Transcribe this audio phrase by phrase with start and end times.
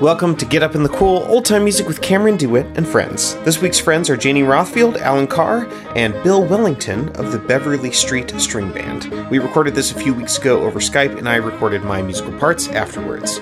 [0.00, 3.34] Welcome to Get Up in the Cool, old time music with Cameron DeWitt and friends.
[3.44, 5.66] This week's friends are Janie Rothfield, Alan Carr,
[5.96, 9.04] and Bill Wellington of the Beverly Street String Band.
[9.30, 12.68] We recorded this a few weeks ago over Skype, and I recorded my musical parts
[12.68, 13.40] afterwards.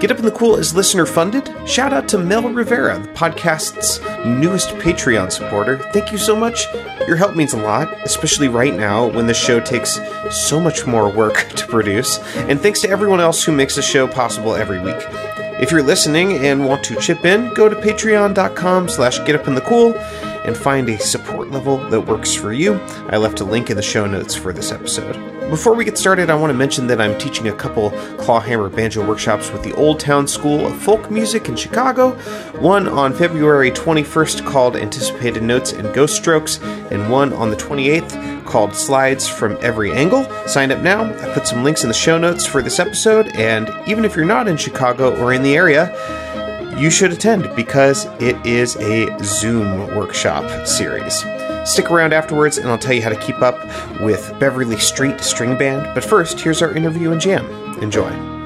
[0.00, 1.52] Get Up in the Cool is listener funded.
[1.68, 5.78] Shout out to Mel Rivera, the podcast's newest Patreon supporter.
[5.92, 6.72] Thank you so much.
[7.08, 9.98] Your help means a lot, especially right now when the show takes
[10.30, 12.20] so much more work to produce.
[12.36, 15.04] And thanks to everyone else who makes the show possible every week.
[15.60, 19.96] If you're listening and want to chip in, go to patreon.com slash getupinthecool
[20.46, 22.74] and find a support level that works for you.
[23.08, 25.37] I left a link in the show notes for this episode.
[25.50, 29.06] Before we get started, I want to mention that I'm teaching a couple clawhammer banjo
[29.06, 32.10] workshops with the Old Town School of Folk Music in Chicago.
[32.60, 38.44] One on February 21st called Anticipated Notes and Ghost Strokes, and one on the 28th
[38.44, 40.24] called Slides from Every Angle.
[40.46, 41.04] Sign up now.
[41.04, 44.26] I put some links in the show notes for this episode, and even if you're
[44.26, 45.88] not in Chicago or in the area,
[46.78, 51.24] you should attend because it is a Zoom workshop series.
[51.64, 53.58] Stick around afterwards and I'll tell you how to keep up
[54.00, 55.94] with Beverly Street String Band.
[55.94, 57.46] But first, here's our interview and jam.
[57.82, 58.37] Enjoy.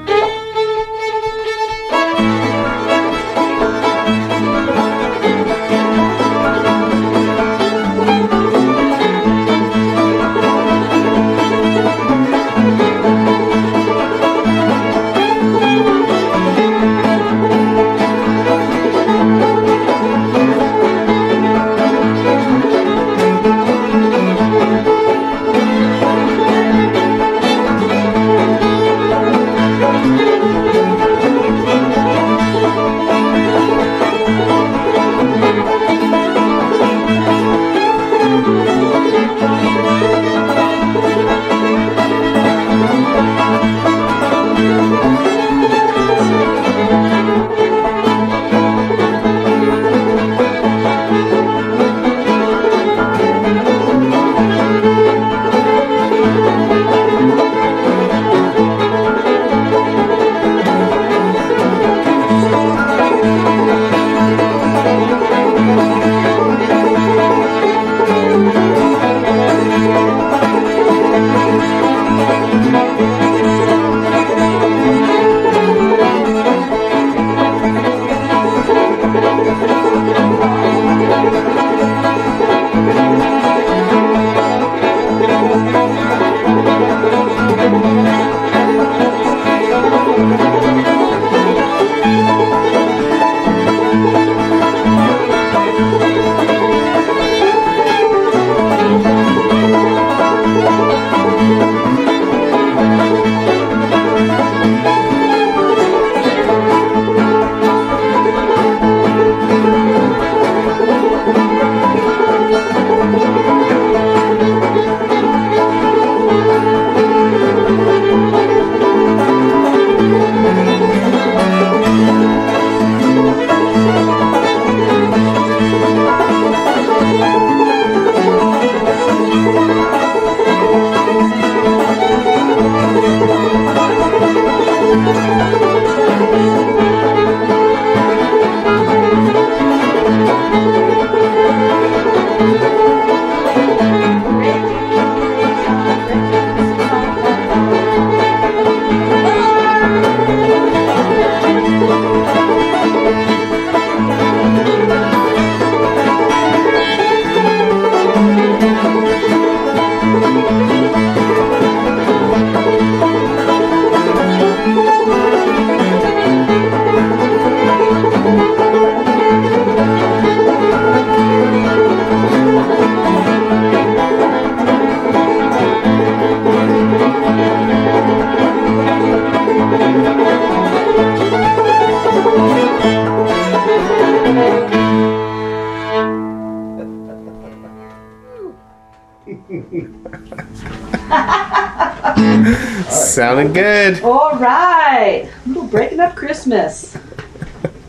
[193.53, 194.01] Good.
[194.03, 195.29] All right.
[195.45, 196.97] Little breaking up Christmas.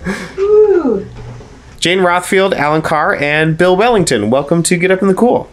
[0.38, 1.06] Ooh.
[1.80, 4.30] Jane Rothfield, Alan Carr, and Bill Wellington.
[4.30, 5.50] Welcome to Get Up in the Cool.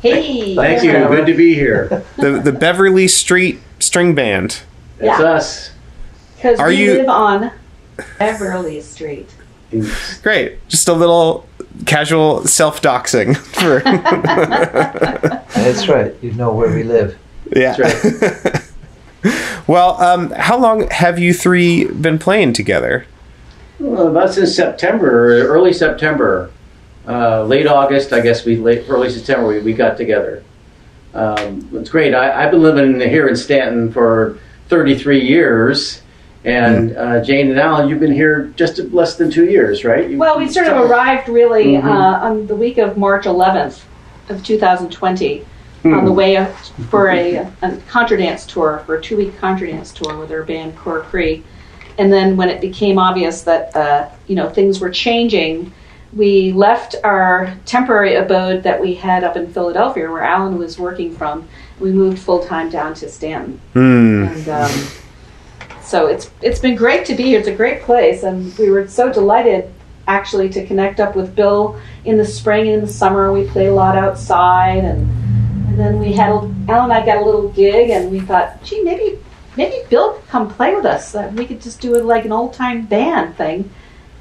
[0.00, 0.54] Hey.
[0.54, 0.92] Thank you.
[0.92, 2.04] Good to be here.
[2.16, 4.60] The the Beverly Street String Band.
[4.98, 5.26] That's Yeah.
[5.26, 5.70] us.
[6.36, 7.50] Because Are we you- live on
[8.18, 9.30] Beverly Street.
[10.22, 10.66] Great.
[10.68, 11.46] Just a little
[11.86, 13.80] casual self doxing for
[15.54, 16.14] That's right.
[16.22, 17.16] You know where we live.
[17.56, 17.74] yeah.
[17.76, 18.73] That's
[19.66, 23.06] Well, um, how long have you three been playing together?
[23.80, 26.50] Well, about since September, early September,
[27.08, 30.44] uh, late August, I guess we late early September we, we got together.
[31.14, 32.14] Um, it's great.
[32.14, 34.38] I, I've been living here in Staunton for
[34.68, 36.02] 33 years,
[36.44, 40.10] and uh, Jane and Alan, you've been here just less than two years, right?
[40.10, 41.84] You- Well, we sort of arrived really Mhm.
[41.84, 43.82] uh, on the week of March 11th
[44.28, 45.44] of 2020 Hmm.
[45.84, 46.54] On the way up
[46.88, 50.42] for a, a contra dance tour, for a two week contra dance tour with our
[50.42, 51.42] band Cora Cree.
[51.98, 55.72] And then when it became obvious that uh, you know things were changing,
[56.12, 61.14] we left our temporary abode that we had up in Philadelphia, where Alan was working
[61.14, 61.48] from.
[61.80, 64.24] We moved full time down to Staunton, Hmm.
[64.24, 64.70] and um,
[65.82, 67.38] so it's it's been great to be here.
[67.38, 69.72] It's a great place, and we were so delighted
[70.06, 73.32] actually to connect up with Bill in the spring and in the summer.
[73.32, 75.08] We played a lot outside, and
[75.74, 78.82] and then we had Al and I got a little gig, and we thought, gee,
[78.82, 79.18] maybe
[79.56, 81.10] maybe Bill could come play with us.
[81.12, 83.68] That we could just do it like an old time band thing,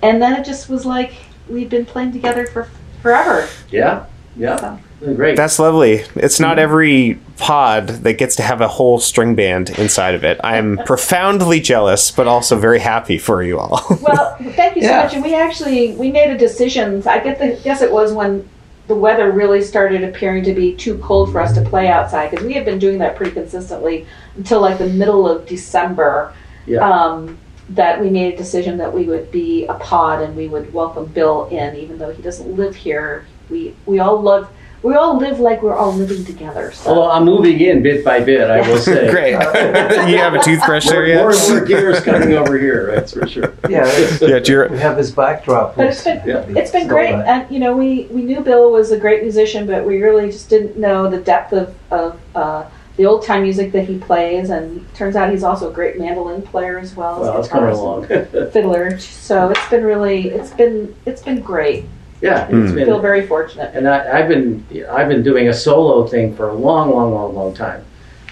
[0.02, 1.14] and then it just was like
[1.48, 2.70] we've been playing together for
[3.04, 3.48] forever.
[3.70, 4.06] Yeah,
[4.36, 4.58] yeah,
[5.00, 5.14] So.
[5.14, 5.36] great.
[5.36, 6.04] That's lovely.
[6.16, 10.40] It's not every pod that gets to have a whole string band inside of it.
[10.44, 13.82] I'm profoundly jealous, but also very happy for you all.
[14.02, 15.04] Well, thank you so Yeah.
[15.04, 15.14] much.
[15.14, 17.06] And we actually we made a decision.
[17.08, 18.48] I get the, guess it was when
[18.88, 22.46] the weather really started appearing to be too cold for us to play outside because
[22.46, 26.34] we had been doing that pretty consistently until like the middle of December.
[26.66, 26.80] Yeah.
[26.80, 27.38] Um,
[27.70, 31.06] that we made a decision that we would be a pod and we would welcome
[31.06, 33.26] Bill in, even though he doesn't live here.
[33.50, 34.50] We we all love
[34.84, 36.72] we all live like we're all living together.
[36.74, 36.90] So.
[36.90, 39.10] Although I'm moving in bit by bit, I will say.
[39.12, 39.32] Great.
[40.10, 41.42] you have a toothbrush there More, more yet?
[41.50, 42.88] and more gears coming over here.
[42.94, 43.54] That's for sure.
[43.70, 45.76] Yeah, it's, Yeah, do you- we have this backdrop.
[45.76, 46.46] But it's been Yeah.
[46.50, 47.28] it's been great, that.
[47.44, 50.50] and you know we we knew Bill was a great musician, but we really just
[50.50, 52.66] didn't know the depth of of uh,
[52.98, 54.50] the old time music that he plays.
[54.50, 57.74] And turns out he's also a great mandolin player as well Well, as it's coming
[57.74, 58.50] guitarist along.
[58.52, 59.00] fiddler.
[59.00, 61.86] So it's been really it's been it's been great.
[62.24, 62.72] Yeah, it's Mm.
[62.72, 62.86] I been.
[62.86, 63.72] feel very fortunate.
[63.76, 67.36] and I, I've been I've been doing a solo thing for a long, long, long,
[67.36, 67.84] long time,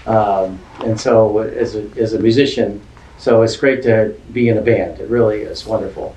[0.06, 2.80] um, and so as a as a musician,
[3.18, 4.98] so it's great to be in a band.
[5.00, 6.16] It really is wonderful.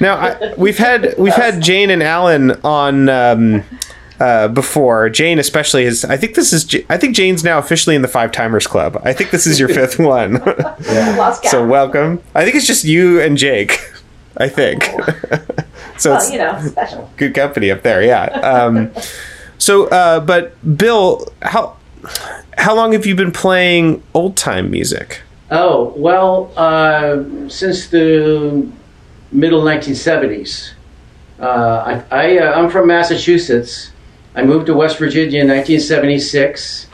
[0.00, 3.62] Now I, we've had we've had Jane and Alan on um,
[4.20, 5.08] uh, before.
[5.10, 6.04] Jane especially is.
[6.04, 6.66] I think this is.
[6.90, 9.00] I think Jane's now officially in the Five Timers Club.
[9.04, 10.40] I think this is your fifth one.
[10.42, 11.50] I lost count.
[11.52, 12.20] so welcome.
[12.34, 13.78] I think it's just you and Jake.
[14.36, 14.90] I think.
[15.98, 17.10] So well, it's you know, special.
[17.16, 18.02] good company up there.
[18.02, 18.24] Yeah.
[18.24, 18.92] Um,
[19.58, 21.76] so, uh, but Bill, how
[22.58, 25.22] how long have you been playing old time music?
[25.50, 28.68] Oh well, uh, since the
[29.32, 30.72] middle 1970s.
[31.38, 33.90] Uh, I, I uh, I'm from Massachusetts.
[34.34, 36.86] I moved to West Virginia in 1976.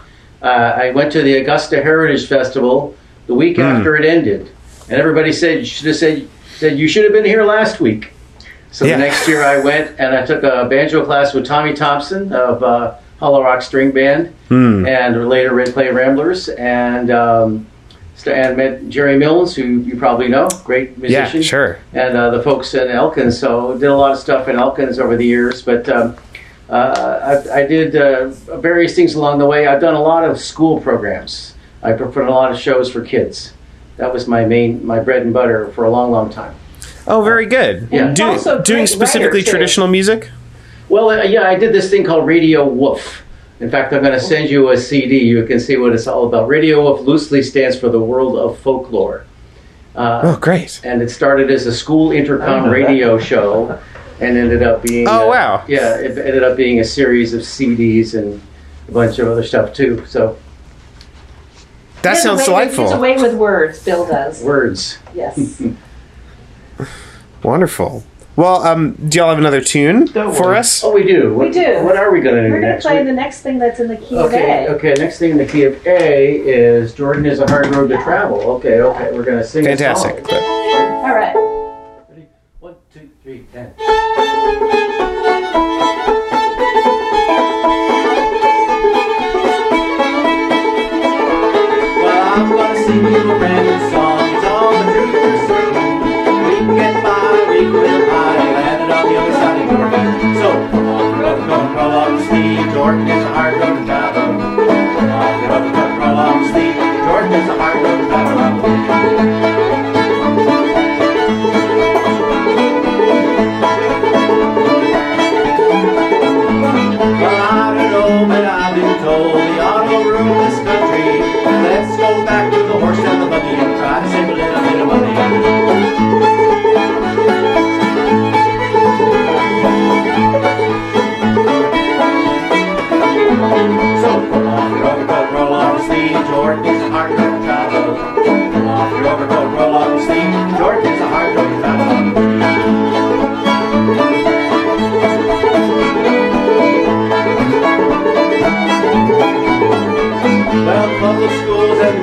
[0.42, 2.96] Uh, I went to the Augusta Heritage Festival
[3.26, 4.50] the week after it ended,
[4.88, 8.12] and everybody said you should have said said you should have been here last week.
[8.72, 8.96] So Yeah.
[8.96, 12.62] the next year I went and I took a banjo class with Tommy Thompson of
[12.62, 14.86] uh, Hollow Rock String Band, Hmm.
[14.86, 17.66] and later Red Clay Ramblers, and um,
[18.26, 21.40] and met Gerry Milnes, who you probably know, great musician.
[21.40, 21.78] Yeah, sure.
[21.94, 23.38] and uh, the folks in Elkins.
[23.38, 26.16] So did a lot of stuff in Elkins over the years, but um,
[26.68, 28.28] uh, I, I did uh,
[28.58, 29.66] various things along the way.
[29.66, 31.54] I've done a lot of school programs.
[31.82, 33.52] I performed a lot of shows for kids.
[33.96, 36.54] That was my main, my bread and butter for a long, long time.
[37.10, 37.88] Oh, very good.
[37.90, 38.12] Yeah.
[38.14, 39.50] Do, Also doing specifically writer, too.
[39.50, 40.30] traditional music.
[40.88, 43.22] Well, uh, yeah, I did this thing called Radio Woof.
[43.60, 45.18] In fact, I'm going to send you a CD.
[45.18, 46.48] You can see what it's all about.
[46.48, 49.24] Radio Woof loosely stands for the world of folklore.
[49.94, 50.80] Uh, Oh, great.
[50.84, 53.76] and it started as a school intercom know radio show
[54.20, 55.64] and ended up being Oh, uh, wow.
[55.66, 58.40] yeah it ended up being a series of cds and
[58.88, 60.36] a bunch of other stuff too so
[62.02, 62.84] That He has a sounds way- delightful.
[62.84, 63.82] He's away with words.
[63.82, 64.42] Bill does.
[64.44, 65.60] words Yes.
[67.42, 68.04] Wonderful.
[68.36, 70.58] Well, um, do y'all have another tune Don't for worry.
[70.58, 70.82] us?
[70.84, 71.82] oh we do what, We do.
[71.84, 73.58] what are we going to do We're going to next play We- the next thing
[73.58, 74.74] that's in the key okay of A.
[74.76, 77.96] okay next thing in the key of a is jordan is a hard road to
[78.02, 80.26] travel okay okay we're going to sing a Fantastic.
[80.26, 80.40] song.
[80.40, 81.34] All right.
[82.08, 82.26] Ready?
[82.60, 83.74] one two three and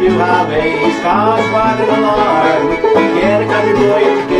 [0.07, 2.67] new highways cause quite an alarm.
[3.19, 4.36] Get a country boy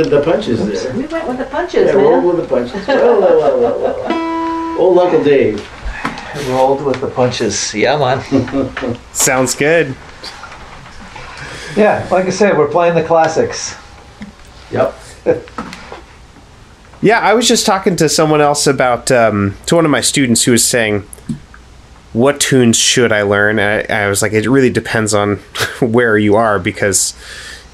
[0.00, 0.94] with the punches there.
[0.94, 2.86] We went with the punches, Yeah, rolled with the punches.
[2.86, 4.78] Whoa, whoa, whoa, whoa, whoa.
[4.78, 5.68] Old Uncle Dave.
[6.48, 7.74] Rolled with the punches.
[7.74, 8.98] Yeah, man.
[9.12, 9.94] Sounds good.
[11.76, 13.76] Yeah, like I said, we're playing the classics.
[14.70, 14.94] Yep.
[17.02, 20.44] Yeah, I was just talking to someone else about um, to one of my students
[20.44, 21.08] who was saying,
[22.12, 25.36] "What tunes should I learn?" And I, I was like, "It really depends on
[25.80, 27.14] where you are because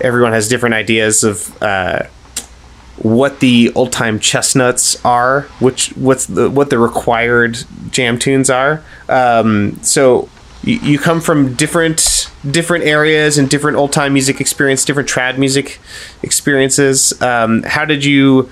[0.00, 2.04] everyone has different ideas of uh,
[3.06, 8.82] what the old time chestnuts are, which what's the what the required jam tunes are.
[9.08, 10.28] Um, so
[10.62, 15.38] you, you come from different different areas and different old time music experience, different trad
[15.38, 15.80] music
[16.22, 17.20] experiences.
[17.22, 18.50] Um, how did you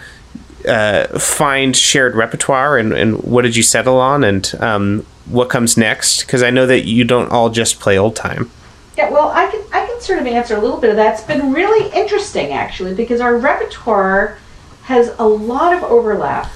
[0.68, 5.76] uh, find shared repertoire, and, and what did you settle on, and um, what comes
[5.76, 6.20] next?
[6.20, 8.50] Because I know that you don't all just play old time.
[8.96, 11.14] Yeah, well, I can I can sort of answer a little bit of that.
[11.14, 14.38] It's been really interesting actually because our repertoire
[14.84, 16.50] has a lot of overlap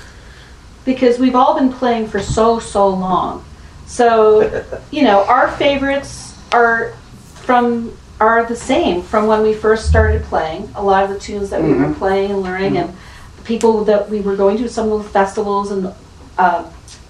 [0.85, 3.45] because we've all been playing for so so long.
[3.87, 6.93] So, you know, our favorites are
[7.35, 10.71] from are the same from when we first started playing.
[10.75, 12.97] A lot of the tunes that we were playing and learning, and
[13.37, 15.95] the people that we were going to some of the festivals and
[16.37, 16.65] uh,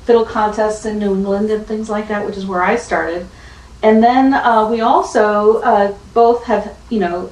[0.04, 3.26] fiddle contests in New England and things like that, which is where I started.
[3.82, 7.30] And then uh, we also uh, both have, you know,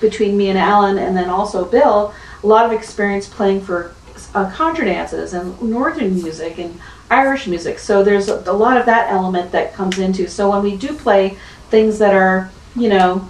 [0.00, 3.94] between me and Alan, and then also Bill, a lot of experience playing for
[4.34, 6.80] uh, contra dances and northern music and
[7.10, 7.78] Irish music.
[7.78, 10.28] So there's a, a lot of that element that comes into.
[10.28, 11.36] So when we do play
[11.70, 13.28] things that are, you know,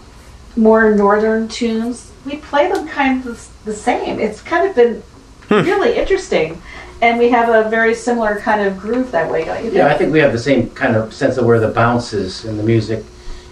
[0.56, 4.18] more northern tunes, we play them kind of the same.
[4.18, 5.02] It's kind of been
[5.48, 6.60] really interesting,
[7.00, 9.44] and we have a very similar kind of groove that way.
[9.44, 9.70] Don't you?
[9.70, 9.98] Yeah, I think?
[10.00, 12.62] think we have the same kind of sense of where the bounce is in the
[12.62, 13.04] music.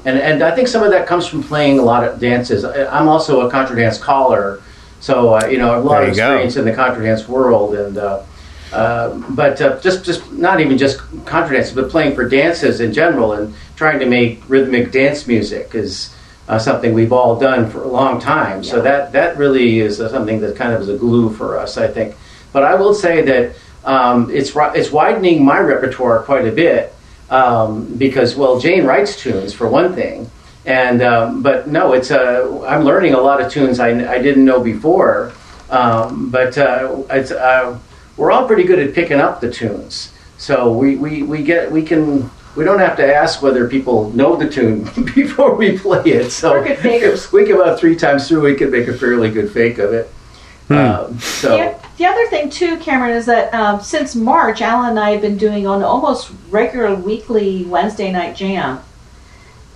[0.05, 2.65] And, and I think some of that comes from playing a lot of dances.
[2.65, 4.63] I'm also a contra dance caller,
[5.01, 6.31] so uh, you know I have a lot There of you go.
[6.31, 7.75] experience in the contra dance world.
[7.75, 8.23] And uh,
[8.73, 12.93] uh, but uh, just just not even just contra dances, but playing for dances in
[12.93, 16.15] general and trying to make rhythmic dance music is
[16.49, 18.65] uh, something we've all done for a long time.
[18.65, 21.77] So that that really is uh, something that kind of is a glue for us,
[21.77, 22.15] I think.
[22.53, 26.93] But I will say that um, it's it's widening my repertoire quite a bit
[27.31, 30.31] um, because well, Jane writes tunes for one thing,
[30.67, 34.45] and um, but no, it's uh, I'm learning a lot of tunes I, I didn't
[34.45, 35.33] know before.
[35.71, 37.79] Um, but uh, it's uh,
[38.17, 40.13] we're all pretty good at picking up the tunes.
[40.39, 44.37] So we, we, we get we can we don't have to ask whether people know
[44.37, 46.31] the tune before we play it.
[46.31, 47.33] So We're good fakers.
[47.33, 50.11] we can about three times through we can make a fairly good fake of it.
[50.69, 54.99] Um, so The, the other thing too, Cameron, is that um, since March, Alan and
[54.99, 58.81] I have been doing an almost regular weekly Wednesday night jam,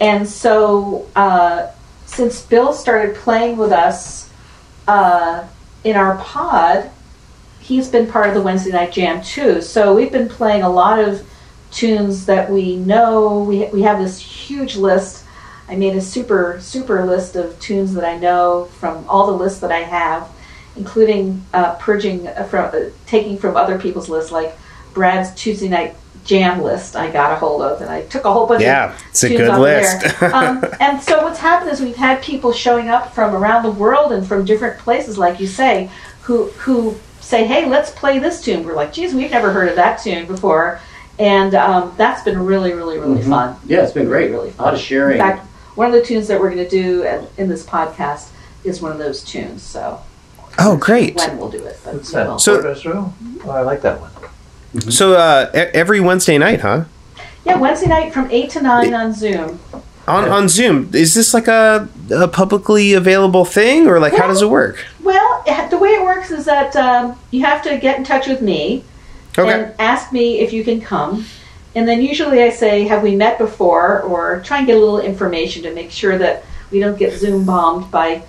[0.00, 1.68] and so uh,
[2.06, 4.30] since Bill started playing with us
[4.88, 5.46] uh,
[5.84, 6.90] in our pod,
[7.60, 9.60] he's been part of the Wednesday night jam too.
[9.60, 11.26] So we've been playing a lot of
[11.70, 13.44] tunes that we know.
[13.44, 15.24] We we have this huge list.
[15.68, 19.60] I made a super super list of tunes that I know from all the lists
[19.60, 20.28] that I have
[20.76, 24.56] including uh, purging uh, from uh, taking from other people's lists, like
[24.94, 26.96] Brad's Tuesday night jam list.
[26.96, 29.28] I got a hold of, and I took a whole bunch Yeah, of it's a
[29.28, 30.06] good list.
[30.22, 34.12] Um, and so what's happened is we've had people showing up from around the world
[34.12, 35.90] and from different places, like you say,
[36.22, 39.76] who who say, "Hey, let's play this tune." We're like, "Geez, we've never heard of
[39.76, 40.80] that tune before,"
[41.18, 43.56] and um, that's been really, really, really fun.
[43.66, 44.30] yeah, it's been great.
[44.30, 44.60] Really fun.
[44.60, 44.86] a lot of fun.
[44.86, 45.18] sharing.
[45.20, 45.46] In fact,
[45.76, 48.28] one of the tunes that we're going to do in- in this podcast
[48.64, 49.62] is one of those tunes.
[49.62, 50.00] So
[50.58, 51.16] Oh, great.
[51.16, 51.78] when we'll do it.
[51.84, 52.32] But What's we will.
[52.34, 52.40] that?
[52.40, 53.14] So- Porter's Room?
[53.46, 54.10] Oh, I like that one.
[54.78, 56.84] So uh, e- every Wednesday night, huh?
[57.44, 59.58] yeah, Wednesday night from eight to nine on Zoom.
[60.06, 64.42] On on Zoom, is this like a, a publicly available thing, or like how does
[64.42, 64.84] it work?
[65.02, 68.40] Well, the way it works is that um, you have to get in touch with
[68.42, 68.84] me
[69.38, 69.52] Okay.
[69.52, 71.24] and ask me if you can come.
[71.76, 74.00] And then usually I say, have we met before?
[74.02, 77.44] Or try and get a little information to make sure that we don't get Zoom
[77.44, 78.22] bombed by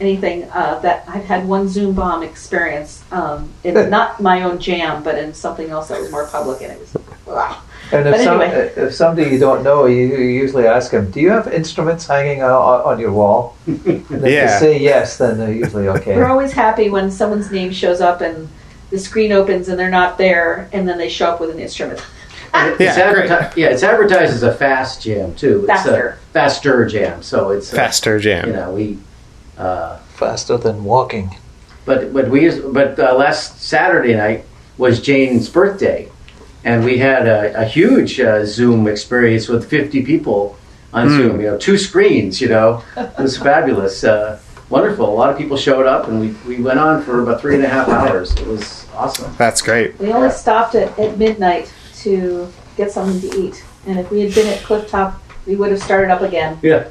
[0.00, 5.02] anything uh, that I've had one Zoom bomb experience um, in not my own jam,
[5.02, 6.62] but in something else that was more public.
[6.62, 7.60] And it was, wow.
[7.90, 8.72] And if, But some, anyway.
[8.76, 12.42] if somebody you don't know, you, you usually ask them, "Do you have instruments hanging
[12.42, 14.46] on, on your wall?" And if Yeah.
[14.46, 16.14] they say yes, then they're usually okay.
[16.16, 18.48] We're always happy when someone's name shows up and
[18.90, 22.00] the screen opens and they're not there, and then they show up with an instrument.
[22.54, 23.28] And it's Yeah, great.
[23.30, 25.58] adverti- yeah, it's advertised as a fast jam too.
[25.58, 26.08] It's Faster.
[26.08, 27.22] a faster jam.
[27.22, 28.46] So it's uh, Faster jam.
[28.48, 28.98] You know, we.
[29.58, 31.36] Uh, Faster than walking.
[31.84, 34.44] but but we but uh, last Saturday night
[34.78, 36.08] was Jane's birthday,
[36.64, 40.56] and we had a, a huge uh, Zoom experience with 50 people
[40.92, 41.40] on Zoom.
[41.40, 42.40] You know, two screens.
[42.40, 44.40] You know, it was fabulous, uh,
[44.70, 45.08] wonderful.
[45.08, 47.64] A lot of people showed up, and we, we went on for about three and
[47.64, 48.34] a half hours.
[48.36, 49.34] It was awesome.
[49.38, 49.98] That's great.
[49.98, 53.64] We only stopped at, at midnight to get something to eat.
[53.86, 55.14] And if we had been at Clifftop,
[55.46, 56.58] we would have started up again.
[56.62, 56.88] Yeah.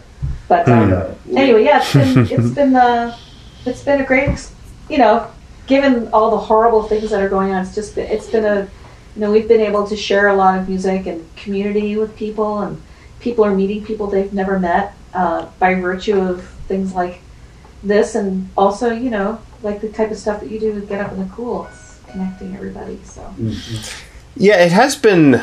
[0.48, 3.18] But um, anyway, yeah, it's been it's been uh,
[3.66, 4.50] it's been a great,
[4.90, 5.30] you know,
[5.68, 7.66] given all the horrible things that are going on.
[7.66, 8.68] It's just been it's been a,
[9.16, 12.60] you know, we've been able to share a lot of music and community with people,
[12.60, 12.82] and
[13.20, 17.20] people are meeting people they've never met uh, by virtue of things like
[17.84, 21.02] this, and also you know, like the type of stuff that you do with Get
[21.02, 23.00] Up in the Cool, it's connecting everybody.
[23.04, 23.34] So.
[24.38, 25.36] Yeah, it has been.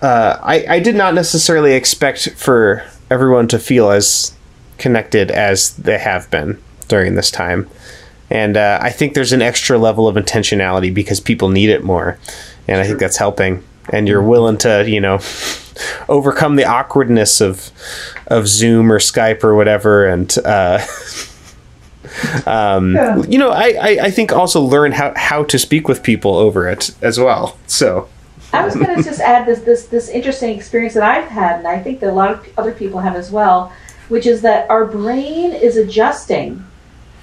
[0.00, 4.32] Uh, I I did not necessarily expect for everyone to feel as
[4.78, 7.68] connected as they have been during this time,
[8.30, 12.18] and uh, I think there's an extra level of intentionality because people need it more,
[12.68, 13.62] and I think that's helping.
[13.92, 15.18] And you're willing to, you know,
[16.08, 17.70] overcome the awkwardness of
[18.28, 20.78] of Zoom or Skype or whatever, and uh,
[22.46, 23.22] um, Yeah.
[23.28, 26.68] you know, I, I I think also learn how how to speak with people over
[26.68, 27.58] it as well.
[27.66, 28.08] So.
[28.52, 31.68] I was going to just add this, this this interesting experience that I've had, and
[31.68, 33.72] I think that a lot of other people have as well,
[34.08, 36.64] which is that our brain is adjusting.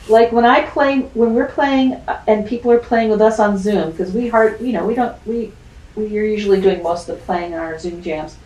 [0.07, 3.57] Like when I play, when we're playing, uh, and people are playing with us on
[3.57, 5.51] Zoom, because we hard, you know, we don't, we
[5.95, 8.37] we are usually doing most of the playing on our Zoom jams.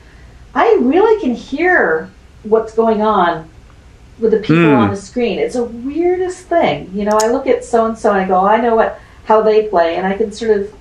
[0.56, 2.10] I really can hear
[2.44, 3.48] what's going on
[4.20, 4.76] with the people Hmm.
[4.76, 5.38] on the screen.
[5.40, 7.18] It's a weirdest thing, you know.
[7.22, 9.98] I look at so and so and I go, I know what how they play,
[9.98, 10.74] and I can sort of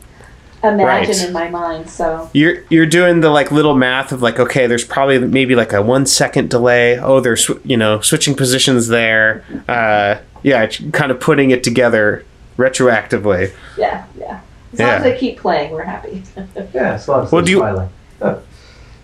[0.62, 1.26] imagine Right.
[1.26, 1.88] in my mind.
[1.90, 5.72] So You're you're doing the like little math of like okay, there's probably maybe like
[5.72, 6.98] a one second delay.
[6.98, 9.44] Oh, they're sw- you know switching positions there.
[9.68, 12.24] Uh, yeah, kind of putting it together
[12.58, 13.52] retroactively.
[13.76, 14.40] yeah, yeah.
[14.72, 16.22] As long as they keep playing, we're happy.
[16.74, 17.88] Yeah, as long as Well, they're do you- smiling.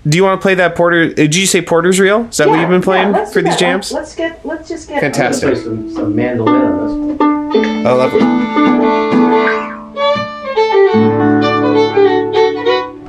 [0.09, 1.03] Do you want to play that Porter?
[1.03, 2.27] uh, Did you say Porter's Reel?
[2.29, 3.91] Is that what you've been playing let's for these jams?
[3.91, 4.47] Let's get.
[4.47, 5.01] Let's just get.
[5.01, 5.55] Fantastic.
[5.55, 7.87] Play some, some mandolin on this.
[7.87, 9.56] Oh, lovely.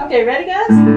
[0.07, 0.96] Okay, ready, guys?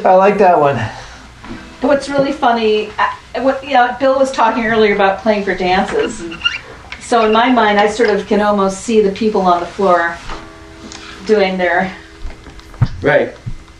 [0.00, 0.76] I like that one.
[1.82, 6.22] What's really funny, uh, what you know, Bill was talking earlier about playing for dances.
[7.00, 10.16] So in my mind, I sort of can almost see the people on the floor
[11.26, 11.92] doing their
[13.02, 13.34] Right.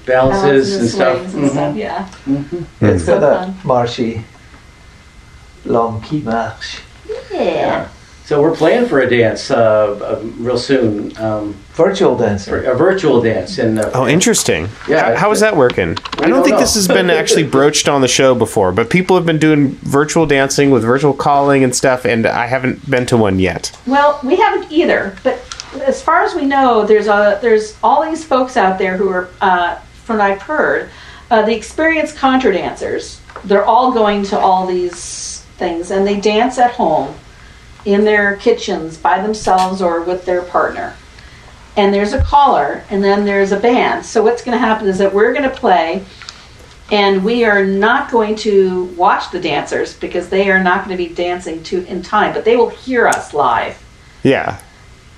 [0.04, 1.16] balances Balances, and stuff.
[1.18, 1.50] swings and Mhm.
[1.52, 1.76] stuff.
[1.76, 2.06] Yeah.
[2.80, 3.54] It's So got that fun.
[3.64, 4.24] marshy,
[5.64, 6.80] long qui marche.
[7.30, 7.86] Yeah.
[8.32, 12.48] So we're playing for a dance uh, uh, real soon, um, Virtual dance.
[12.48, 13.58] a virtual dance.
[13.58, 14.70] And uh, Oh, interesting.
[14.88, 15.90] Yeah, How- how is that working?
[15.90, 16.60] I don't don't think know.
[16.60, 20.24] this has been actually broached on the show before, but people have been doing virtual
[20.24, 23.70] dancing with virtual calling and stuff, and I haven't been to one yet.
[23.86, 25.38] Well, we haven't either, but
[25.84, 29.28] as far as we know, there's a there's all these folks out there who are,
[29.42, 30.88] uh, from what I've heard,
[31.30, 33.20] uh, the experienced contra dancers.
[33.44, 37.14] They're all going to all these things, and they dance at home,
[37.84, 40.94] in their kitchens by themselves or with their partner.
[41.76, 44.04] And there's a caller, and then there's a band.
[44.04, 46.04] So what's going to happen is that we're going to play.
[46.90, 51.02] And we are not going to watch the dancers because they are not going to
[51.08, 53.82] be dancing to in time, but they will hear us live
[54.22, 54.58] Yeah.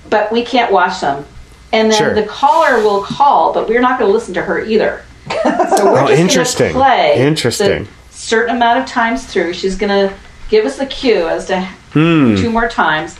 [0.09, 1.25] but we can't watch them.
[1.73, 2.13] And then Sure.
[2.13, 5.03] the caller will call, but we're not going to listen to her either.
[5.43, 6.71] So we're Oh, just interesting.
[6.71, 7.87] going to play Interesting.
[8.11, 9.51] certain amount of times through.
[9.53, 10.15] She's going to
[10.49, 12.35] give us the cue as to Hmm.
[12.35, 13.17] two more times,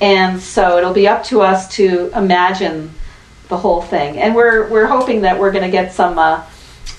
[0.00, 2.90] and so it'll be up to us to imagine
[3.48, 4.18] the whole thing.
[4.18, 6.18] And we're we're hoping that we're going to get some.
[6.18, 6.44] Uh,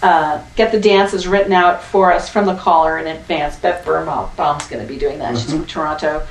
[0.03, 3.55] uh, get the dances written out for us from the caller in advance.
[3.57, 5.37] Beth Birnbaum's going to be doing that.
[5.37, 6.25] She's from Toronto.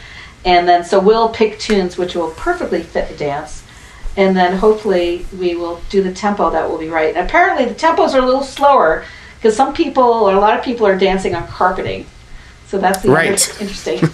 [0.44, 3.62] And then, so we'll pick tunes which will perfectly fit the dance.
[4.16, 7.14] And then hopefully we will do the tempo that will be right.
[7.14, 9.04] And apparently the tempos are a little slower
[9.36, 12.06] because some people, or a lot of people, are dancing on carpeting.
[12.70, 13.60] So that's the other Right.
[13.60, 14.00] interesting.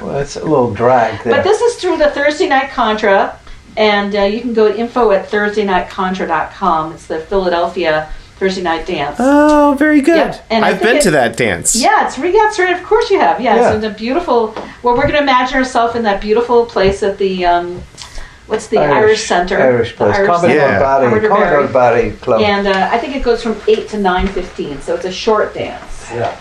[0.00, 1.34] Well, that's a little drag there.
[1.34, 3.36] But this is through the Thursday Night Contra,
[3.76, 6.92] and uh, you can go to info at thursdaynightcontra.com.
[6.92, 9.16] It's the Philadelphia Thursday Night Dance.
[9.18, 10.16] Oh, very good.
[10.16, 11.74] Yep, and I I've been it- to that dance.
[11.74, 12.76] Yeah, it's Regat's right.
[12.76, 13.40] Of course you have.
[13.40, 13.74] Yeah, Yeah.
[13.74, 14.54] it's in a beautiful.
[14.84, 17.82] Well, we're going to imagine ourselves in that beautiful place at the um,
[18.46, 20.12] what's the Irish, Center, Irish place.
[20.12, 20.78] The Irish Commodore Yeah.
[20.78, 21.10] Center.
[21.10, 21.28] Barry.
[21.28, 22.40] Commodore Commodore Club.
[22.42, 25.54] And uh, I think it goes from eight to nine fifteen, so it's a short
[25.54, 26.08] dance.
[26.12, 26.38] Yeah.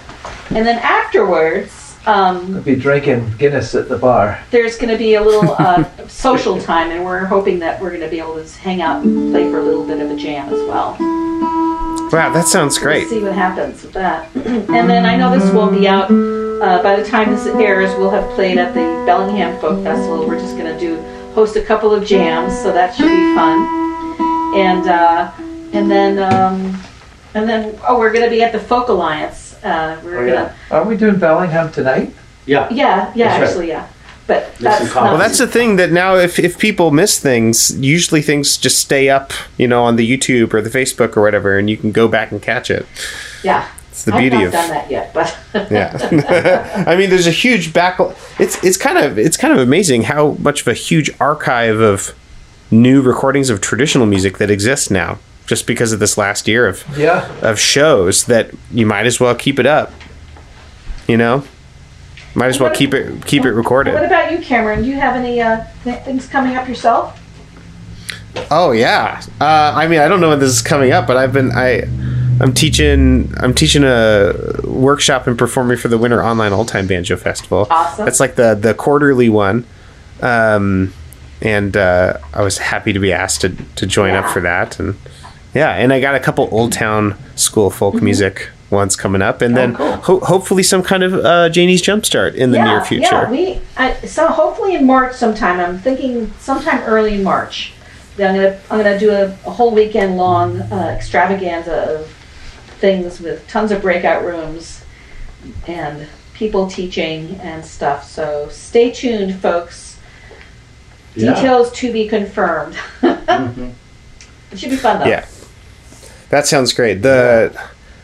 [0.50, 4.40] And then afterwards, um, We'll be drinking Guinness at the bar.
[4.52, 8.02] there's going to be a little uh, social time, and we're hoping that we're going
[8.02, 10.48] to be able to hang out and play for a little bit of a jam
[10.48, 10.96] as well.
[12.10, 13.02] Wow, that sounds great.
[13.02, 14.30] We'll see what happens with that.
[14.36, 17.90] and then I know this will be out uh, by the time this airs.
[17.98, 20.26] We'll have played at the Bellingham Folk Festival.
[20.26, 20.96] We're just going to do
[21.34, 24.56] host a couple of jams, so that should be fun.
[24.56, 25.32] And uh,
[25.74, 26.82] and then um,
[27.34, 30.56] and then oh, we're going to be at the Folk Alliance Uh, we're Oh, gonna,
[30.70, 30.78] yeah.
[30.78, 32.14] Are we doing Bellingham tonight?
[32.46, 32.68] Yeah.
[32.72, 33.48] yeah, yeah, That's right.
[33.48, 33.88] actually, yeah.
[34.26, 34.96] But that's coffee.
[34.96, 38.78] not, Well, that's the thing that now if, if people miss things, usually things just
[38.80, 41.92] stay up, you know, on the YouTube or the Facebook or whatever, and you can
[41.94, 42.86] go back and catch it.
[43.44, 43.68] yeah.
[43.90, 45.36] It's the I've beauty not of done that yet, but
[45.72, 46.84] yeah.
[46.88, 48.00] I mean, there's a huge back.
[48.38, 52.14] It's it's kind of it's kind of amazing how much of a huge archive of
[52.70, 55.18] new recordings of traditional music that exists now,
[55.48, 57.28] just because of this last year of Yeah.
[57.42, 59.92] of shows that you might as well keep it up.
[61.08, 61.44] You know,
[62.36, 63.94] might as well keep it keep it recorded.
[63.96, 64.84] What about you, Cameron?
[64.84, 67.20] Do you have any uh, things coming up yourself?
[68.52, 69.22] Oh yeah.
[69.42, 71.88] Uh, I mean, I don't know when this is coming up, but I've been I.
[72.40, 73.34] I'm teaching.
[73.38, 74.34] I'm teaching a
[74.64, 77.66] workshop and performing for the Winter Online All Time Banjo Festival.
[77.72, 78.06] Awesome.
[78.06, 79.66] That's like the the quarterly one,
[80.22, 80.94] um,
[81.42, 84.78] and uh, I was happy to be asked to to join up for that.
[84.80, 84.94] And
[85.58, 88.06] yeah, and I got a couple Old Town School folk Mm-hmm.
[88.06, 89.94] music ones coming up, and then cool.
[89.98, 93.04] ho- hopefully some kind of uh, Janie's Jumpstart in the near future.
[93.12, 95.60] Yeah, we I, so hopefully in March sometime.
[95.60, 97.74] I'm thinking sometime early in March.
[98.18, 102.08] That I'm gonna I'm gonna do a, a whole weekend long uh, extravaganza of
[102.80, 104.84] things with tons of breakout rooms
[105.68, 108.04] and people teaching and stuff.
[108.10, 109.98] So stay tuned, folks.
[111.16, 111.34] Yeah.
[111.36, 112.78] Details to be confirmed.
[114.52, 115.06] It should be fun though.
[115.06, 115.26] Yeah,
[116.30, 117.02] that sounds great.
[117.02, 117.60] The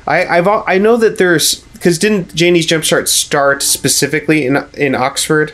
[0.07, 5.53] I I've I know that there's because didn't Janie's Jumpstart start specifically in in Oxford,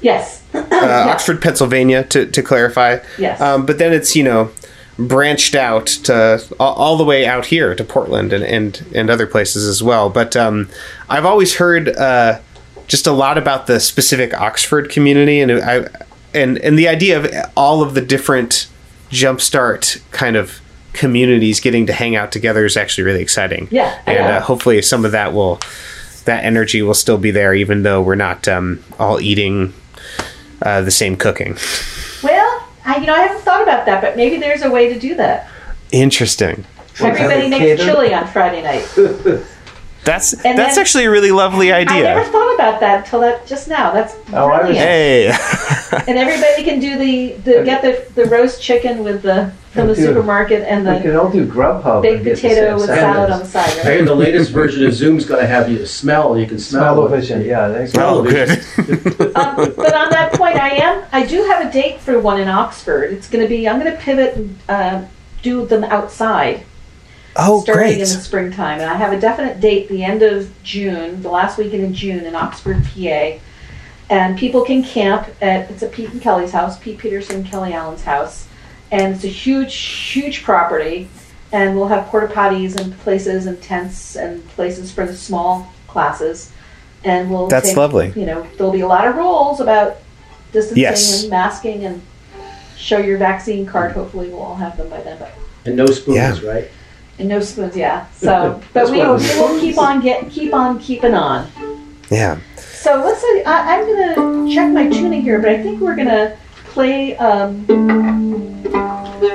[0.00, 0.42] Yes.
[0.54, 2.98] uh, Oxford, Pennsylvania, to to clarify.
[3.18, 3.40] Yes.
[3.40, 4.50] Um, but then it's you know
[4.98, 9.26] branched out to all, all the way out here to Portland and and, and other
[9.26, 10.08] places as well.
[10.08, 10.68] But um,
[11.08, 12.40] I've always heard uh,
[12.86, 15.88] just a lot about the specific Oxford community and I
[16.32, 18.68] and and the idea of all of the different
[19.10, 20.60] jumpstart kind of
[20.96, 23.68] communities getting to hang out together is actually really exciting.
[23.70, 25.60] Yeah, and uh, hopefully some of that will
[26.24, 29.72] that energy will still be there even though we're not um, all eating
[30.62, 31.56] uh, the same cooking.
[32.22, 34.98] Well, I, you know, I haven't thought about that, but maybe there's a way to
[34.98, 35.48] do that.
[35.92, 36.64] Interesting.
[36.98, 38.88] Everybody makes chili on Friday night.
[40.04, 42.24] That's And that's then- actually a really lovely I never idea.
[42.32, 43.92] thought about that until that just now.
[43.92, 44.78] That's Oh, I was- brilliant.
[44.78, 45.28] Hey,
[46.08, 49.94] And everybody can do the, the get the, the roast chicken with the from the
[49.94, 52.02] Dude, supermarket and the We can all do Grubhub.
[52.02, 52.98] baked and get the potato with salad.
[53.00, 53.68] salad on the side.
[53.70, 53.84] I Right?
[53.96, 56.38] hear the latest version of Zoom's going to have you smell.
[56.38, 56.96] You can smell.
[56.96, 57.72] what- Smell-o-vision, yeah.
[57.72, 57.92] Thanks.
[57.96, 58.48] oh, good.
[59.36, 62.48] um, but on that point, I am I do have a date for one in
[62.48, 63.12] Oxford.
[63.12, 65.04] It's going to be I'm going to pivot and uh,
[65.42, 66.64] do them outside.
[67.38, 67.94] Oh, starting great.
[67.94, 68.80] in the springtime.
[68.80, 72.24] And I have a definite date, the end of June, the last weekend in June
[72.24, 73.38] in Oxford, PA.
[74.08, 78.04] And people can camp at, it's at Pete and Kelly's house, Pete Peterson, Kelly Allen's
[78.04, 78.46] house.
[78.92, 81.08] And it's a huge, huge property.
[81.52, 86.52] And we'll have porta potties and places and tents and places for the small classes.
[87.04, 88.12] And we'll That's take- lovely.
[88.16, 89.98] You know, there'll be a lot of rules about
[90.52, 91.22] distancing Yes.
[91.22, 92.02] and masking and
[92.76, 93.92] show your vaccine card.
[93.92, 95.16] Hopefully, we'll all have them by then.
[95.18, 95.32] But
[95.64, 96.48] And no spoons, Yeah.
[96.48, 96.70] right?
[97.18, 98.06] And no spoons, yeah.
[98.16, 101.48] So, but we, we will keep on get keep on keeping on.
[102.10, 102.38] yeah.
[102.56, 106.36] So let's say I, I'm gonna check my tuning here, but I think we're gonna
[106.66, 107.64] play um,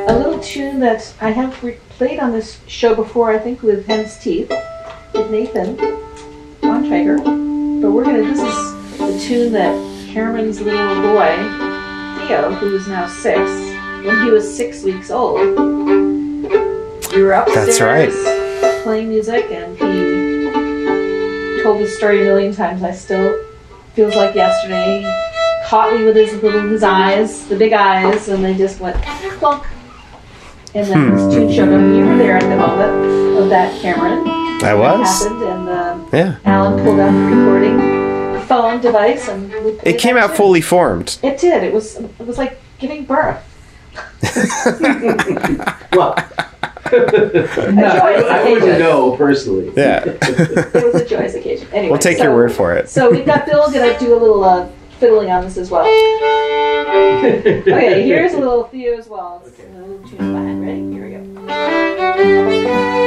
[0.08, 3.32] a little tune that I have re- played on this show before.
[3.32, 4.50] I think with Hen's Teeth
[5.14, 5.76] with Nathan
[6.62, 7.18] Bontrager.
[7.82, 8.24] But we're gonna.
[8.24, 9.76] This is the tune that
[10.14, 11.36] Cameron's little boy
[12.28, 13.40] Theo, who is now six,
[14.06, 15.40] when he was six weeks old,
[17.14, 18.84] we were upstairs That's right.
[18.84, 22.84] playing music, and he told the story a million times.
[22.84, 23.44] I still
[23.94, 25.02] feels like yesterday.
[25.02, 29.02] He Caught me with his little his eyes, the big eyes, and they just went
[29.40, 29.64] clunk.
[30.74, 31.82] And then this tune showed up.
[31.82, 34.28] You were there at the moment of that, Cameron.
[34.28, 35.08] I That was.
[35.24, 36.36] happened, and um, Yeah.
[36.46, 37.80] Alan pulled out the recording
[38.48, 40.38] phone device, and we It came out tune.
[40.38, 41.20] fully formed.
[41.24, 41.64] It did.
[41.64, 41.96] It was.
[41.98, 43.40] It was like giving birth.
[45.94, 46.51] Well, A joyous
[46.94, 49.72] I wouldn't know personally.
[49.76, 50.04] Yeah.
[50.22, 51.68] It was a joyous occasion.
[51.72, 52.90] Anyway, we'll take so, your word for it.
[52.90, 54.68] So we've got Bill gonna do a little uh,
[55.00, 55.86] fiddling on this as well.
[56.92, 59.42] Okay, here's a little Theo as well.
[59.46, 60.66] It's a little tune behind.
[60.66, 60.92] Ready?
[60.92, 63.01] Here we go.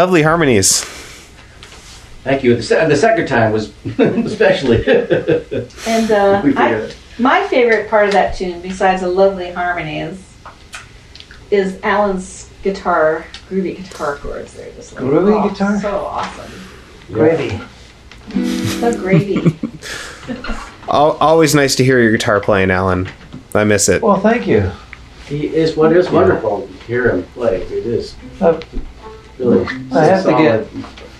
[0.00, 0.80] Lovely harmonies.
[2.24, 2.56] Thank you.
[2.56, 4.78] The, se- the second time was especially.
[5.86, 10.26] And uh, I, my favorite part of that tune, besides the lovely harmonies,
[11.50, 14.54] is Alan's guitar, groovy guitar chords.
[14.54, 15.78] They're just like Groovy oh, guitar?
[15.78, 16.50] so awesome,
[17.12, 17.60] Gravy.
[18.80, 19.54] so gravy.
[20.88, 23.06] Always nice to hear your guitar playing, Alan.
[23.54, 24.00] I miss it.
[24.00, 24.72] Well, thank you.
[25.28, 26.66] he is what is wonderful.
[26.66, 27.60] to Hear him play.
[27.64, 28.58] It is Uh,
[29.40, 29.66] really.
[29.92, 30.68] I have to solid.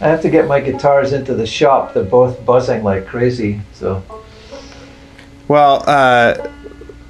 [0.01, 1.93] I have to get my guitars into the shop.
[1.93, 3.61] They're both buzzing like crazy.
[3.75, 4.03] So
[5.49, 6.49] Well, uh,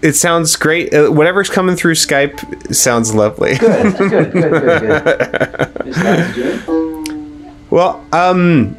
[0.03, 0.93] it sounds great.
[0.93, 3.57] Uh, whatever's coming through Skype sounds lovely.
[3.59, 5.87] good, good, good, good, good.
[5.87, 7.55] Is that Jim?
[7.71, 8.77] Well, um,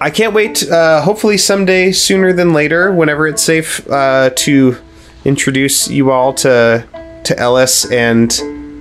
[0.00, 0.68] I can't wait.
[0.68, 4.76] Uh, hopefully, someday sooner than later, whenever it's safe, uh, to
[5.24, 6.84] introduce you all to
[7.24, 7.90] to Ellis.
[7.90, 8.30] And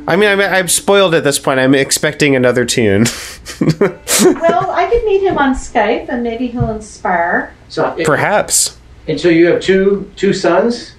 [0.09, 1.59] I mean, I'm, I'm spoiled at this point.
[1.59, 3.05] I'm expecting another tune.
[3.61, 7.53] well, I could meet him on Skype, and maybe he'll inspire.
[7.67, 8.77] So, Perhaps.
[9.07, 10.95] and so you have two two sons,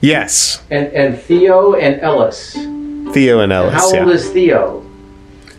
[0.00, 2.54] Yes, and and Theo and Ellis.
[2.54, 3.74] Theo and Ellis.
[3.74, 4.00] How yeah.
[4.00, 4.84] old is Theo?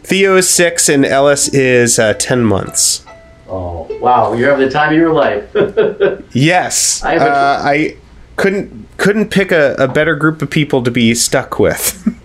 [0.03, 3.05] Theo is six, and Ellis is uh, ten months.
[3.47, 4.33] Oh wow!
[4.33, 5.49] You're having the time of your life.
[6.33, 7.97] Yes, I uh, I
[8.35, 12.17] couldn't couldn't pick a, a better group of people to be stuck with.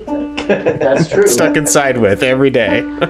[0.46, 1.26] That's true.
[1.26, 2.80] stuck inside with every day.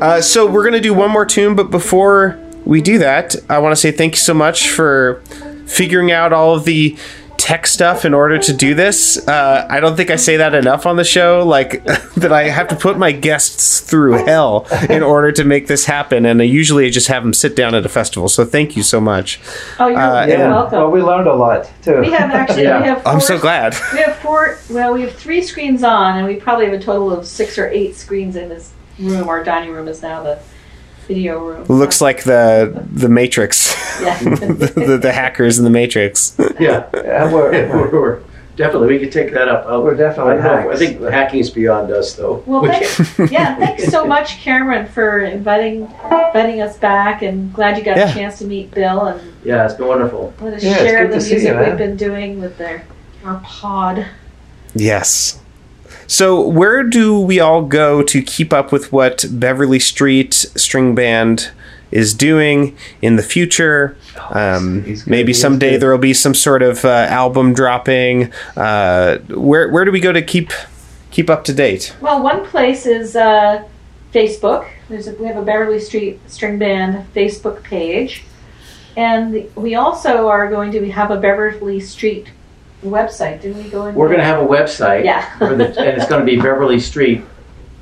[0.00, 3.72] uh, so we're gonna do one more tune, but before we do that, I want
[3.72, 5.22] to say thank you so much for
[5.66, 6.96] figuring out all of the
[7.44, 9.18] tech stuff in order to do this.
[9.28, 11.84] Uh, I don't think I say that enough on the show, like
[12.14, 16.24] that I have to put my guests through hell in order to make this happen,
[16.24, 18.30] and I usually just have them sit down at a festival.
[18.30, 19.40] So thank you so much.
[19.78, 20.48] Oh, you're, Uh, you're yeah.
[20.50, 20.78] welcome.
[20.78, 22.00] Well, we learned a lot too.
[22.00, 22.80] we have actually Yeah.
[22.80, 23.02] we have.
[23.02, 23.74] Four, I'm so glad.
[23.92, 24.58] We have four.
[24.70, 27.68] Well, we have three screens on, and we probably have a total of six or
[27.68, 29.28] eight screens in this room.
[29.28, 30.38] Our dining room is now the
[31.06, 31.64] video room.
[31.68, 34.18] Looks like the the Matrix, Yeah.
[34.20, 36.36] the, the, the hackers in the Matrix.
[36.58, 36.86] Yeah.
[36.92, 38.22] And we're, we're, we're-
[38.56, 39.66] definitely we could take that up.
[39.66, 40.52] I'll- We're definitely I, don't know.
[40.52, 40.78] I hacks.
[40.78, 42.42] think hacking's beyond us, though.
[42.46, 47.76] Well, We thanks, yeah, thanks so much, Cameron, for inviting inviting us back, and glad
[47.78, 48.10] you got Yeah.
[48.10, 50.32] a chance to meet Bill and yeah, it's been wonderful.
[50.40, 52.84] let us Yeah, share the to music you, we've been doing with their
[53.24, 54.06] our pod.
[54.74, 55.40] Yes.
[56.06, 61.50] So, where do we all go to keep up with what Beverly Street String Band
[61.90, 63.96] is doing in the future?
[64.30, 65.10] Um, he's good.
[65.10, 68.32] maybe someday there will be some sort of uh, album dropping.
[68.56, 70.52] Uh, where where do we go to keep
[71.10, 71.96] keep up to date?
[72.00, 73.66] Well, one place is uh,
[74.12, 74.68] Facebook.
[74.88, 78.24] There's a, we have a Beverly Street String Band Facebook page,
[78.96, 82.28] and we also are going to have a Beverly Street
[82.88, 83.40] website.
[83.42, 83.94] Didn't we go in?
[83.94, 85.24] We're going to have a website, Yeah.
[85.38, 87.22] for the, and it's going to be Beverly Street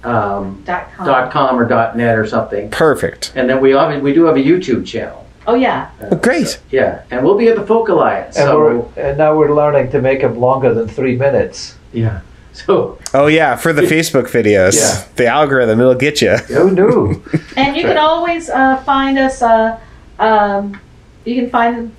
[0.04, 1.06] um, dot com.
[1.06, 2.70] dot com or dot net or something.
[2.70, 3.32] Perfect.
[3.36, 5.26] And then we obvi- we do have a YouTube channel.
[5.46, 6.60] Oh yeah, Uh, Great.
[6.70, 8.36] Yeah, and we'll be at the Folk Alliance.
[8.36, 11.76] and, So we're, and now we're learning to make them longer than three minutes.
[11.92, 12.20] yeah,
[12.52, 15.04] so Oh yeah, for the Facebook videos, Yeah.
[15.16, 16.36] the algorithm it'll get you.
[16.36, 17.22] Who knew?
[17.56, 19.42] and you can always uh, find us.
[19.42, 19.78] Uh,
[20.20, 20.80] um,
[21.24, 21.92] you can find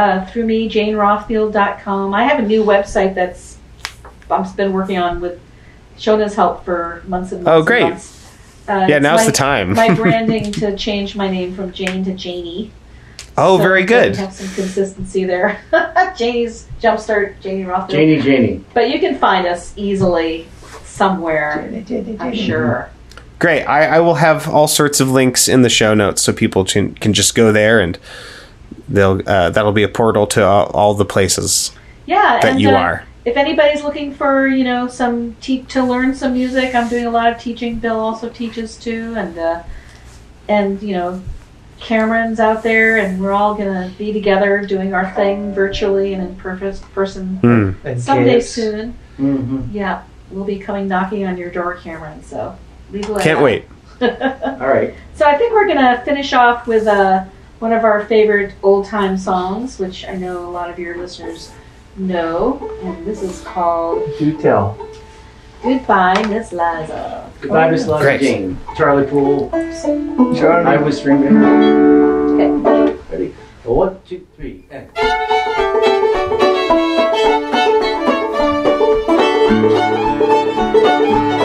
[0.00, 2.14] uh, through me, JaneRothfield.com.
[2.14, 3.58] I have a new website that's
[4.30, 5.40] I've been working on with
[5.98, 7.62] Shona's help for months and months.
[7.62, 7.82] Oh, great.
[7.82, 8.16] months.
[8.68, 9.74] Uh, Yeah, it's now's my- the time.
[9.74, 12.70] my branding to change my name from Jane to Janie.
[13.36, 14.16] Oh, So very we good.
[14.16, 15.60] Have some consistency there.
[16.16, 17.90] Janie's Jumpstart, Janie Rothfield.
[17.90, 18.64] Janie, Janie.
[18.74, 20.46] But you can find us easily
[20.84, 21.82] somewhere.
[22.20, 22.90] I'm sure.
[23.38, 23.64] Great.
[23.64, 26.94] I, I will have all sorts of links in the show notes so people can,
[26.94, 27.98] can just go there and
[28.90, 31.72] they'll uh, that'll be a portal to all, all the places
[32.06, 33.04] Yeah, that and you uh, are.
[33.24, 37.10] if anybody's looking for you know some te- to learn some music i'm doing a
[37.10, 39.62] lot of teaching bill also teaches too and uh,
[40.48, 41.22] and you know
[41.78, 46.34] cameron's out there and we're all gonna be together doing our thing virtually and in
[46.36, 47.38] purpose person.
[47.84, 48.48] And someday kids.
[48.50, 49.70] soon Mm-hmm.
[49.76, 52.56] yeah we'll be coming knocking on your door cameron so
[52.90, 53.66] leave a Can't wait.
[54.00, 54.08] All
[54.58, 54.94] right.
[55.14, 57.24] so i think we're gonna finish off with uh,
[57.60, 61.52] one of our favorite old time songs which i know a lot of your listeners
[61.96, 64.76] know and this is called Do tell.
[65.62, 67.30] Goodbye, Miss Liza.
[67.42, 68.20] Goodbye, Miss Liza Great.
[68.22, 68.58] Jane.
[68.78, 69.50] Charlie Poole.
[69.50, 70.66] Charlie.
[70.66, 71.44] I was string band.
[72.64, 72.96] Okay.
[73.10, 73.34] Ready?
[73.64, 74.88] One, two, three, and.
[80.00, 81.39] Now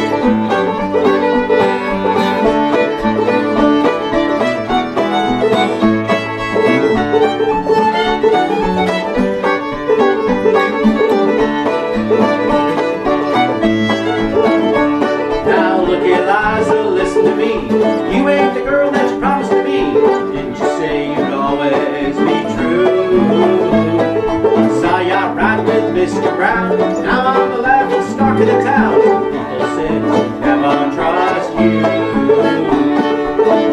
[26.65, 28.99] Now I'm the laughing stock of the town.
[28.99, 29.99] People say,
[30.41, 31.81] never trust you.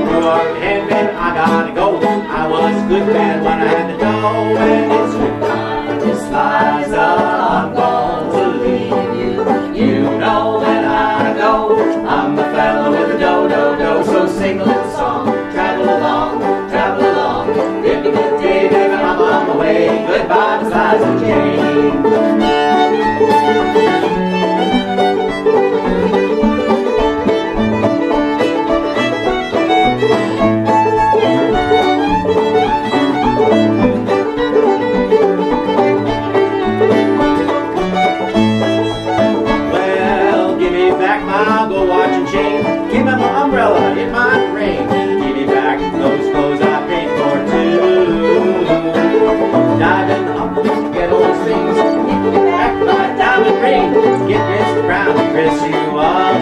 [0.04, 1.98] Grew up in I gotta go.
[2.28, 7.00] I was good man when I had the dough, and it's goodbye, Miss Liza.
[7.00, 8.90] I'm going to leave
[9.74, 9.84] you.
[9.86, 11.32] You know I
[12.06, 14.04] I'm the fella with the do do do.
[14.04, 17.48] So sing a little song, travel along, travel along.
[17.86, 20.06] If you get day, baby, I'm on my way.
[20.06, 20.52] Goodbye.
[23.52, 23.91] Well,
[55.14, 56.32] continuar.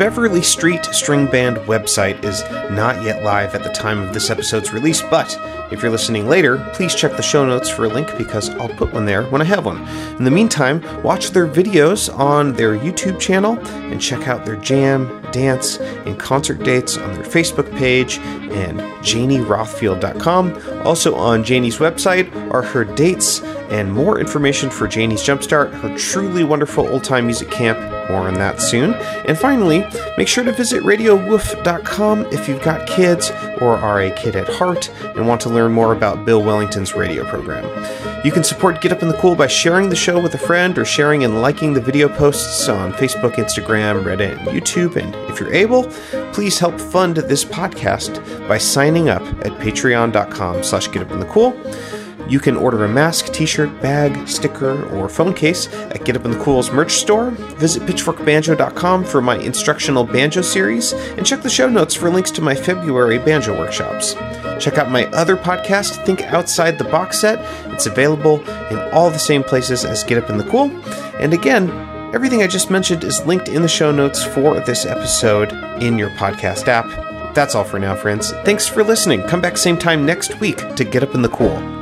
[0.00, 2.40] Beverly Street String Band website is
[2.70, 5.38] not yet live at the time of this episode's release, but
[5.70, 8.94] if you're listening later, please check the show notes for a link because I'll put
[8.94, 9.86] one there when I have one.
[10.16, 15.20] In the meantime, watch their videos on their YouTube channel and check out their jam,
[15.32, 20.86] dance, and concert dates on their Facebook page and janierothfield.com.
[20.86, 26.42] Also on Janie's website are her dates and more information for Janie's Jumpstart, her truly
[26.42, 27.99] wonderful old time music camp.
[28.10, 28.94] More on that soon.
[28.94, 29.86] And finally,
[30.18, 33.30] make sure to visit radiowoof.com if you've got kids
[33.60, 37.24] or are a kid at heart and want to learn more about Bill Wellington's radio
[37.24, 37.64] program.
[38.24, 40.76] You can support Get Up in the Cool by sharing the show with a friend
[40.76, 44.96] or sharing and liking the video posts on Facebook, Instagram, Reddit, and YouTube.
[44.96, 45.84] And if you're able,
[46.32, 51.99] please help fund this podcast by signing up at patreon.com slash getupinthecool.
[52.28, 56.30] You can order a mask, t-shirt, bag, sticker, or phone case at Get Up in
[56.30, 57.30] the Cool's merch store.
[57.30, 62.42] Visit pitchforkbanjo.com for my instructional banjo series, and check the show notes for links to
[62.42, 64.14] my February banjo workshops.
[64.62, 67.38] Check out my other podcast, Think Outside the Box Set.
[67.72, 68.40] It's available
[68.70, 70.70] in all the same places as Get Up in the Cool.
[71.18, 71.70] And again,
[72.14, 75.52] everything I just mentioned is linked in the show notes for this episode
[75.82, 76.86] in your podcast app.
[77.34, 78.32] That's all for now, friends.
[78.44, 79.22] Thanks for listening.
[79.28, 81.79] Come back same time next week to Get Up in the Cool.